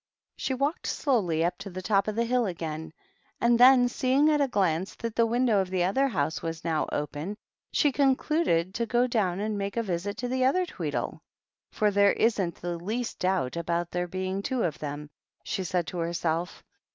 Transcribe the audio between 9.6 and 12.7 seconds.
a visit to the other Tweedle, "F there isn't